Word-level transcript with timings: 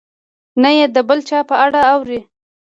نه 0.61 0.69
یې 0.77 0.85
د 0.95 0.97
بل 1.07 1.19
چا 1.29 1.39
په 1.49 1.55
اړه 1.65 1.79
اوري. 1.93 2.19